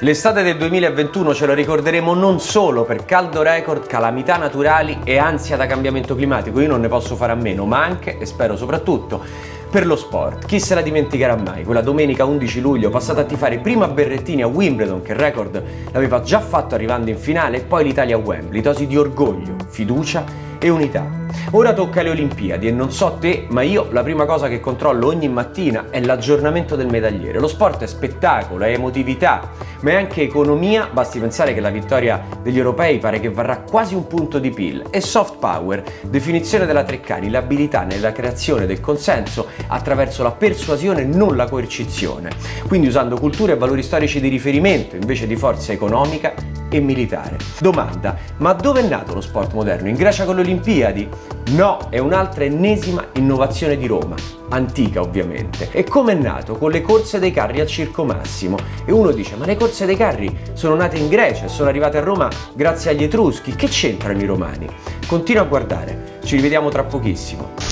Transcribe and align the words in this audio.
L'estate 0.00 0.44
del 0.44 0.56
2021 0.56 1.34
ce 1.34 1.46
lo 1.46 1.54
ricorderemo 1.54 2.14
non 2.14 2.38
solo 2.38 2.84
per 2.84 3.04
caldo 3.04 3.42
record, 3.42 3.88
calamità 3.88 4.36
naturali 4.36 5.00
e 5.02 5.18
ansia 5.18 5.56
da 5.56 5.66
cambiamento 5.66 6.14
climatico, 6.14 6.60
io 6.60 6.68
non 6.68 6.82
ne 6.82 6.86
posso 6.86 7.16
fare 7.16 7.32
a 7.32 7.34
meno, 7.34 7.66
ma 7.66 7.82
anche, 7.82 8.16
e 8.16 8.26
spero 8.26 8.56
soprattutto, 8.56 9.20
per 9.68 9.86
lo 9.86 9.96
sport. 9.96 10.46
Chi 10.46 10.60
se 10.60 10.76
la 10.76 10.82
dimenticherà 10.82 11.34
mai? 11.34 11.64
Quella 11.64 11.80
domenica 11.80 12.24
11 12.24 12.60
luglio 12.60 12.90
passata 12.90 13.22
a 13.22 13.24
tifare 13.24 13.58
prima 13.58 13.88
Berrettini 13.88 14.42
a 14.42 14.46
Wimbledon, 14.46 15.02
che 15.02 15.14
il 15.14 15.18
record 15.18 15.60
l'aveva 15.90 16.20
già 16.20 16.38
fatto 16.38 16.76
arrivando 16.76 17.10
in 17.10 17.18
finale, 17.18 17.56
e 17.56 17.60
poi 17.62 17.82
l'Italia 17.82 18.14
a 18.14 18.20
Wembley, 18.20 18.60
dosi 18.60 18.86
di 18.86 18.96
orgoglio, 18.96 19.56
fiducia 19.68 20.24
e 20.60 20.68
unità. 20.68 21.17
Ora 21.52 21.72
tocca 21.72 22.00
alle 22.00 22.10
Olimpiadi 22.10 22.68
e 22.68 22.70
non 22.70 22.92
so 22.92 23.16
te, 23.18 23.46
ma 23.48 23.62
io 23.62 23.88
la 23.90 24.02
prima 24.02 24.26
cosa 24.26 24.48
che 24.48 24.60
controllo 24.60 25.06
ogni 25.06 25.30
mattina 25.30 25.86
è 25.88 25.98
l'aggiornamento 25.98 26.76
del 26.76 26.88
medagliere. 26.88 27.38
Lo 27.38 27.48
sport 27.48 27.84
è 27.84 27.86
spettacolo, 27.86 28.64
è 28.64 28.72
emotività, 28.72 29.52
ma 29.80 29.92
è 29.92 29.94
anche 29.94 30.20
economia, 30.20 30.90
basti 30.92 31.18
pensare 31.18 31.54
che 31.54 31.60
la 31.60 31.70
vittoria 31.70 32.22
degli 32.42 32.58
europei 32.58 32.98
pare 32.98 33.18
che 33.18 33.30
varrà 33.30 33.60
quasi 33.60 33.94
un 33.94 34.06
punto 34.06 34.38
di 34.38 34.50
PIL. 34.50 34.88
E 34.90 35.00
soft 35.00 35.38
power, 35.38 35.82
definizione 36.02 36.66
della 36.66 36.84
Treccani, 36.84 37.30
l'abilità 37.30 37.84
nella 37.84 38.12
creazione 38.12 38.66
del 38.66 38.80
consenso 38.80 39.46
attraverso 39.68 40.22
la 40.22 40.32
persuasione, 40.32 41.04
non 41.04 41.34
la 41.34 41.48
coercizione. 41.48 42.28
Quindi 42.66 42.88
usando 42.88 43.18
cultura 43.18 43.54
e 43.54 43.56
valori 43.56 43.82
storici 43.82 44.20
di 44.20 44.28
riferimento 44.28 44.96
invece 44.96 45.26
di 45.26 45.36
forza 45.36 45.72
economica 45.72 46.34
e 46.70 46.80
militare. 46.80 47.36
Domanda, 47.60 48.16
ma 48.38 48.52
dove 48.52 48.80
è 48.80 48.88
nato 48.88 49.14
lo 49.14 49.20
sport 49.20 49.52
moderno? 49.52 49.88
In 49.88 49.94
Grecia 49.94 50.24
con 50.24 50.36
le 50.36 50.42
Olimpiadi? 50.42 51.08
No, 51.50 51.78
è 51.90 51.98
un'altra 51.98 52.44
ennesima 52.44 53.06
innovazione 53.14 53.76
di 53.76 53.86
Roma, 53.86 54.14
antica 54.50 55.00
ovviamente. 55.00 55.68
E 55.72 55.84
come 55.84 56.12
è 56.12 56.14
nato? 56.14 56.56
Con 56.56 56.70
le 56.70 56.82
corse 56.82 57.18
dei 57.18 57.30
carri 57.30 57.60
al 57.60 57.66
Circo 57.66 58.04
Massimo. 58.04 58.56
E 58.84 58.92
uno 58.92 59.10
dice, 59.10 59.36
ma 59.36 59.46
le 59.46 59.56
corse 59.56 59.86
dei 59.86 59.96
carri 59.96 60.36
sono 60.52 60.74
nate 60.74 60.98
in 60.98 61.08
Grecia 61.08 61.46
e 61.46 61.48
sono 61.48 61.68
arrivate 61.68 61.98
a 61.98 62.02
Roma 62.02 62.28
grazie 62.54 62.90
agli 62.90 63.04
Etruschi, 63.04 63.54
che 63.54 63.68
c'entrano 63.68 64.20
i 64.20 64.26
romani? 64.26 64.66
Continua 65.06 65.42
a 65.42 65.46
guardare, 65.46 66.18
ci 66.24 66.36
rivediamo 66.36 66.68
tra 66.68 66.84
pochissimo. 66.84 67.67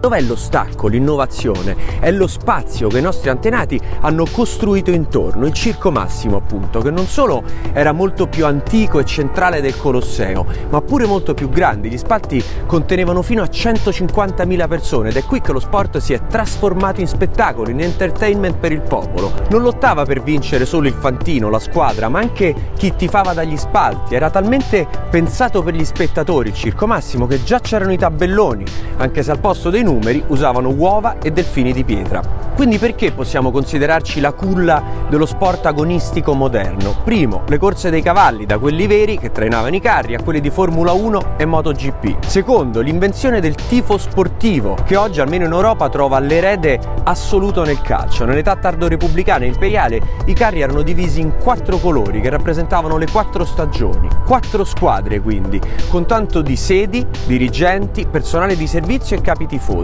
Dov'è 0.00 0.20
lo 0.20 0.36
stacco, 0.36 0.86
l'innovazione? 0.86 1.98
È 1.98 2.12
lo 2.12 2.28
spazio 2.28 2.86
che 2.86 2.98
i 2.98 3.02
nostri 3.02 3.30
antenati 3.30 3.80
hanno 4.02 4.26
costruito 4.30 4.92
intorno, 4.92 5.44
il 5.44 5.52
Circo 5.52 5.90
Massimo 5.90 6.36
appunto, 6.36 6.78
che 6.78 6.92
non 6.92 7.06
solo 7.06 7.42
era 7.72 7.90
molto 7.90 8.28
più 8.28 8.46
antico 8.46 9.00
e 9.00 9.04
centrale 9.04 9.60
del 9.60 9.76
Colosseo, 9.76 10.46
ma 10.70 10.80
pure 10.82 11.04
molto 11.06 11.34
più 11.34 11.48
grande. 11.48 11.88
Gli 11.88 11.98
spalti 11.98 12.40
contenevano 12.64 13.22
fino 13.22 13.42
a 13.42 13.46
150.000 13.46 14.68
persone 14.68 15.08
ed 15.08 15.16
è 15.16 15.24
qui 15.24 15.40
che 15.40 15.50
lo 15.50 15.58
sport 15.58 15.98
si 15.98 16.12
è 16.12 16.26
trasformato 16.28 17.00
in 17.00 17.08
spettacolo, 17.08 17.68
in 17.68 17.80
entertainment 17.80 18.56
per 18.56 18.70
il 18.70 18.82
popolo. 18.82 19.32
Non 19.50 19.62
lottava 19.62 20.04
per 20.04 20.22
vincere 20.22 20.64
solo 20.64 20.86
il 20.86 20.94
fantino, 20.94 21.50
la 21.50 21.58
squadra, 21.58 22.08
ma 22.08 22.20
anche 22.20 22.54
chi 22.76 22.94
tifava 22.94 23.34
dagli 23.34 23.56
spalti. 23.56 24.14
Era 24.14 24.30
talmente 24.30 24.86
pensato 25.10 25.64
per 25.64 25.74
gli 25.74 25.84
spettatori 25.84 26.50
il 26.50 26.54
Circo 26.54 26.86
Massimo 26.86 27.26
che 27.26 27.42
già 27.42 27.58
c'erano 27.58 27.92
i 27.92 27.98
tabelloni, 27.98 28.64
anche 28.98 29.24
se 29.24 29.32
al 29.32 29.40
posto 29.40 29.70
dei 29.70 29.86
numeri 29.88 30.22
usavano 30.28 30.68
uova 30.68 31.18
e 31.18 31.30
delfini 31.30 31.72
di 31.72 31.82
pietra. 31.82 32.48
Quindi 32.58 32.78
perché 32.78 33.12
possiamo 33.12 33.52
considerarci 33.52 34.18
la 34.18 34.32
culla 34.32 34.82
dello 35.08 35.26
sport 35.26 35.64
agonistico 35.66 36.34
moderno? 36.34 36.96
Primo, 37.04 37.44
le 37.46 37.56
corse 37.56 37.88
dei 37.88 38.02
cavalli, 38.02 38.46
da 38.46 38.58
quelli 38.58 38.88
veri 38.88 39.16
che 39.16 39.30
trainavano 39.30 39.76
i 39.76 39.80
carri 39.80 40.16
a 40.16 40.22
quelli 40.22 40.40
di 40.40 40.50
Formula 40.50 40.90
1 40.90 41.36
e 41.36 41.44
MotoGP. 41.44 42.24
Secondo, 42.24 42.80
l'invenzione 42.80 43.40
del 43.40 43.54
tifo 43.54 43.96
sportivo, 43.96 44.76
che 44.84 44.96
oggi 44.96 45.20
almeno 45.20 45.44
in 45.44 45.52
Europa 45.52 45.88
trova 45.88 46.18
l'erede 46.18 46.80
assoluto 47.04 47.62
nel 47.62 47.80
calcio. 47.80 48.24
Nell'età 48.24 48.56
tardo-repubblicana 48.56 49.44
e 49.44 49.48
imperiale 49.48 50.00
i 50.26 50.32
carri 50.32 50.60
erano 50.60 50.82
divisi 50.82 51.20
in 51.20 51.36
quattro 51.40 51.78
colori 51.78 52.20
che 52.20 52.28
rappresentavano 52.28 52.96
le 52.96 53.06
quattro 53.06 53.44
stagioni. 53.44 54.08
Quattro 54.26 54.64
squadre 54.64 55.20
quindi, 55.20 55.60
con 55.88 56.06
tanto 56.06 56.42
di 56.42 56.56
sedi, 56.56 57.06
dirigenti, 57.24 58.04
personale 58.10 58.56
di 58.56 58.66
servizio 58.66 59.16
e 59.16 59.20
capi 59.20 59.46
tifosi. 59.46 59.77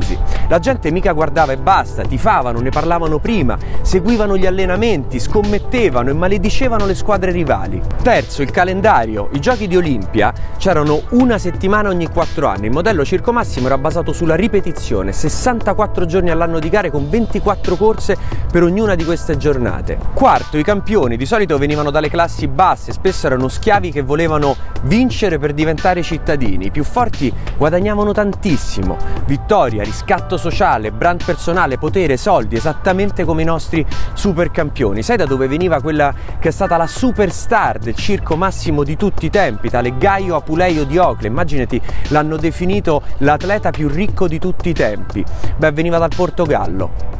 La 0.48 0.58
gente 0.58 0.90
mica 0.90 1.12
guardava 1.12 1.52
e 1.52 1.56
basta, 1.56 2.02
tifavano, 2.02 2.60
ne 2.60 2.70
parlavano 2.70 3.18
prima, 3.18 3.56
seguivano 3.82 4.36
gli 4.36 4.46
allenamenti, 4.46 5.20
scommettevano 5.20 6.10
e 6.10 6.12
maledicevano 6.12 6.86
le 6.86 6.94
squadre 6.94 7.30
rivali. 7.30 7.80
Terzo, 8.02 8.42
il 8.42 8.50
calendario. 8.50 9.28
I 9.32 9.40
giochi 9.40 9.66
di 9.66 9.76
Olimpia 9.76 10.32
c'erano 10.58 11.02
una 11.10 11.38
settimana 11.38 11.88
ogni 11.88 12.08
quattro 12.08 12.48
anni. 12.48 12.66
Il 12.66 12.72
modello 12.72 13.04
Circo 13.04 13.32
Massimo 13.32 13.66
era 13.66 13.78
basato 13.78 14.12
sulla 14.12 14.34
ripetizione, 14.34 15.12
64 15.12 16.06
giorni 16.06 16.30
all'anno 16.30 16.58
di 16.58 16.68
gare 16.68 16.90
con 16.90 17.08
24 17.08 17.76
corse 17.76 18.16
per 18.50 18.62
ognuna 18.62 18.94
di 18.94 19.04
queste 19.04 19.36
giornate. 19.36 19.98
Quarto, 20.12 20.58
i 20.58 20.64
campioni 20.64 21.16
di 21.16 21.26
solito 21.26 21.58
venivano 21.58 21.90
dalle 21.90 22.08
classi 22.08 22.48
basse, 22.48 22.92
spesso 22.92 23.26
erano 23.26 23.48
schiavi 23.48 23.90
che 23.90 24.02
volevano 24.02 24.56
vincere 24.82 25.38
per 25.38 25.52
diventare 25.52 26.02
cittadini. 26.02 26.66
I 26.66 26.70
più 26.70 26.84
forti 26.84 27.32
guadagnavano 27.56 28.12
tantissimo. 28.12 28.96
Vittoria, 29.26 29.83
riscatto 29.84 30.36
sociale, 30.36 30.90
brand 30.90 31.24
personale, 31.24 31.78
potere, 31.78 32.16
soldi, 32.16 32.56
esattamente 32.56 33.24
come 33.24 33.42
i 33.42 33.44
nostri 33.44 33.84
super 34.14 34.50
campioni. 34.50 35.02
Sai 35.02 35.16
da 35.16 35.26
dove 35.26 35.46
veniva 35.46 35.80
quella 35.80 36.12
che 36.38 36.48
è 36.48 36.52
stata 36.52 36.76
la 36.76 36.86
superstar 36.86 37.78
del 37.78 37.94
circo 37.94 38.36
massimo 38.36 38.82
di 38.82 38.96
tutti 38.96 39.26
i 39.26 39.30
tempi, 39.30 39.70
tale 39.70 39.96
Gaio 39.96 40.36
Apuleio 40.36 40.84
di 40.84 40.98
Ocle? 40.98 41.28
Immaginati, 41.28 41.80
l'hanno 42.08 42.36
definito 42.36 43.02
l'atleta 43.18 43.70
più 43.70 43.88
ricco 43.88 44.26
di 44.26 44.38
tutti 44.38 44.70
i 44.70 44.74
tempi. 44.74 45.24
Beh, 45.56 45.72
veniva 45.72 45.98
dal 45.98 46.10
Portogallo. 46.14 47.14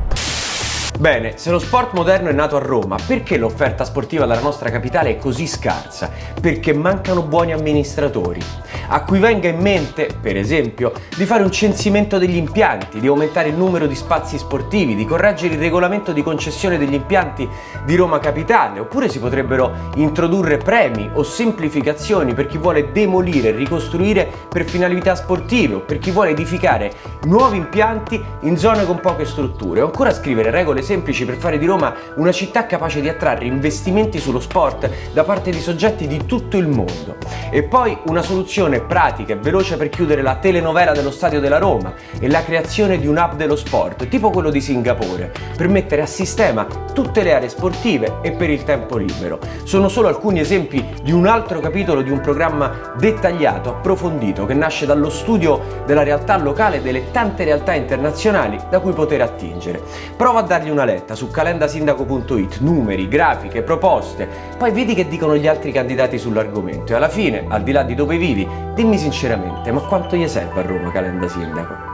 Bene, 0.96 1.32
se 1.36 1.50
lo 1.50 1.58
sport 1.58 1.92
moderno 1.92 2.28
è 2.28 2.32
nato 2.32 2.54
a 2.54 2.60
Roma, 2.60 2.96
perché 3.04 3.36
l'offerta 3.36 3.84
sportiva 3.84 4.26
della 4.26 4.40
nostra 4.40 4.70
capitale 4.70 5.10
è 5.10 5.18
così 5.18 5.48
scarsa? 5.48 6.08
Perché 6.40 6.72
mancano 6.72 7.22
buoni 7.22 7.52
amministratori. 7.52 8.40
A 8.88 9.02
cui 9.02 9.18
venga 9.18 9.48
in 9.48 9.58
mente, 9.58 10.08
per 10.20 10.36
esempio, 10.36 10.92
di 11.16 11.24
fare 11.24 11.42
un 11.42 11.50
censimento 11.50 12.16
degli 12.16 12.36
impianti, 12.36 13.00
di 13.00 13.08
aumentare 13.08 13.48
il 13.48 13.56
numero 13.56 13.86
di 13.86 13.94
spazi 13.96 14.38
sportivi, 14.38 14.94
di 14.94 15.04
correggere 15.04 15.54
il 15.54 15.60
regolamento 15.60 16.12
di 16.12 16.22
concessione 16.22 16.78
degli 16.78 16.94
impianti 16.94 17.48
di 17.84 17.96
Roma 17.96 18.20
Capitale, 18.20 18.78
oppure 18.78 19.08
si 19.08 19.18
potrebbero 19.18 19.90
introdurre 19.96 20.58
premi 20.58 21.10
o 21.14 21.24
semplificazioni 21.24 22.34
per 22.34 22.46
chi 22.46 22.56
vuole 22.56 22.92
demolire 22.92 23.48
e 23.48 23.52
ricostruire 23.52 24.30
per 24.48 24.64
finalità 24.64 25.16
sportive 25.16 25.74
o 25.74 25.80
per 25.80 25.98
chi 25.98 26.12
vuole 26.12 26.30
edificare 26.30 26.92
nuovi 27.24 27.56
impianti 27.56 28.22
in 28.42 28.56
zone 28.56 28.86
con 28.86 29.00
poche 29.00 29.24
strutture, 29.24 29.80
o 29.80 29.86
ancora 29.86 30.12
scrivere 30.12 30.50
regole 30.50 30.82
semplici 30.84 31.24
per 31.24 31.36
fare 31.36 31.58
di 31.58 31.66
Roma 31.66 31.94
una 32.16 32.30
città 32.30 32.66
capace 32.66 33.00
di 33.00 33.08
attrarre 33.08 33.46
investimenti 33.46 34.20
sullo 34.20 34.38
sport 34.40 34.88
da 35.12 35.24
parte 35.24 35.50
di 35.50 35.60
soggetti 35.60 36.06
di 36.06 36.26
tutto 36.26 36.56
il 36.56 36.68
mondo. 36.68 37.16
E 37.50 37.62
poi 37.64 37.96
una 38.06 38.22
soluzione 38.22 38.80
pratica 38.80 39.32
e 39.32 39.36
veloce 39.36 39.76
per 39.76 39.88
chiudere 39.88 40.22
la 40.22 40.36
telenovela 40.36 40.92
dello 40.92 41.10
Stadio 41.10 41.40
della 41.40 41.58
Roma 41.58 41.94
e 42.18 42.28
la 42.28 42.42
creazione 42.44 42.98
di 42.98 43.06
un 43.06 43.16
hub 43.16 43.34
dello 43.34 43.56
sport, 43.56 44.08
tipo 44.08 44.30
quello 44.30 44.50
di 44.50 44.60
Singapore, 44.60 45.32
per 45.56 45.68
mettere 45.68 46.02
a 46.02 46.06
sistema 46.06 46.66
tutte 46.92 47.22
le 47.22 47.34
aree 47.34 47.48
sportive 47.48 48.18
e 48.22 48.32
per 48.32 48.50
il 48.50 48.64
tempo 48.64 48.96
libero. 48.96 49.38
Sono 49.64 49.88
solo 49.88 50.08
alcuni 50.08 50.40
esempi 50.40 50.84
di 51.02 51.12
un 51.12 51.26
altro 51.26 51.60
capitolo 51.60 52.02
di 52.02 52.10
un 52.10 52.20
programma 52.20 52.92
dettagliato, 52.96 53.70
approfondito, 53.70 54.46
che 54.46 54.54
nasce 54.54 54.86
dallo 54.86 55.10
studio 55.10 55.82
della 55.86 56.02
realtà 56.02 56.36
locale 56.36 56.76
e 56.76 56.80
delle 56.82 57.10
tante 57.10 57.44
realtà 57.44 57.74
internazionali 57.74 58.58
da 58.68 58.80
cui 58.80 58.92
poter 58.92 59.22
attingere. 59.22 59.82
Prova 60.16 60.40
a 60.40 60.42
dargli 60.42 60.70
una 60.74 60.84
letta 60.84 61.14
su 61.14 61.30
calendasindaco.it, 61.30 62.58
numeri, 62.58 63.08
grafiche, 63.08 63.62
proposte, 63.62 64.28
poi 64.58 64.72
vedi 64.72 64.94
che 64.94 65.08
dicono 65.08 65.36
gli 65.36 65.46
altri 65.46 65.72
candidati 65.72 66.18
sull'argomento 66.18 66.92
e 66.92 66.96
alla 66.96 67.08
fine, 67.08 67.46
al 67.48 67.62
di 67.62 67.72
là 67.72 67.84
di 67.84 67.94
dove 67.94 68.18
vivi, 68.18 68.46
dimmi 68.74 68.98
sinceramente, 68.98 69.70
ma 69.70 69.80
quanto 69.80 70.16
gli 70.16 70.28
serve 70.28 70.60
a 70.60 70.66
Roma 70.66 70.90
Calenda 70.90 71.28
Sindaco? 71.28 71.93